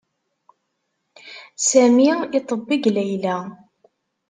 [1.67, 3.37] Sami iṭebbeg Layla.